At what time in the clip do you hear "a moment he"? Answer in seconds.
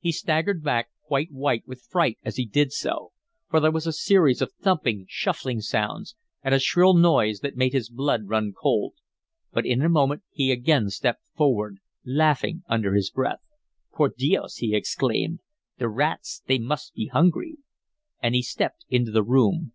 9.80-10.52